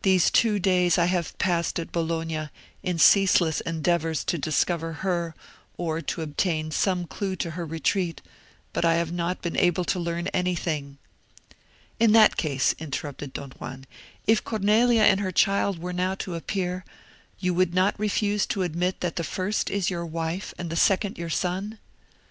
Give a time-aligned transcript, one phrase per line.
[0.00, 2.48] These two days I have passed at Bologna,
[2.82, 5.34] in ceaseless endeavours to discover her,
[5.76, 8.22] or to obtain some clue to her retreat,
[8.72, 10.96] but I have not been able to learn anything."
[11.98, 13.84] "In that case," interrupted Don Juan,
[14.26, 16.82] "if Cornelia and her child were now to appear,
[17.38, 21.18] you would not refuse to admit that the first is your wife, and the second
[21.18, 21.78] your son?"